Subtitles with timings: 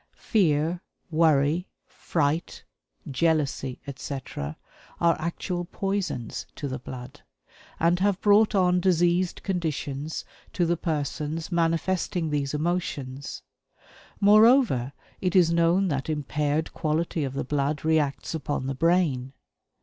[0.17, 0.81] Fear,
[1.11, 2.63] worry, fright,
[3.11, 4.57] jealousy, etc.,
[4.99, 7.21] are actual poisons to the blood,
[7.79, 13.43] and have brought on diseased conditions to the persons manifesting these emotions.
[14.19, 19.33] Moreover, it is known that impaired quality of the blood reacts upon the brain.